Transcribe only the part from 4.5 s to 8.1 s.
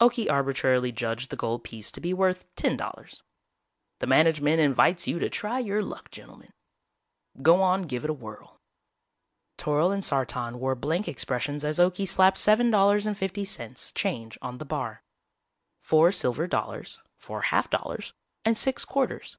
invites you to try your luck, gentlemen. Go on give it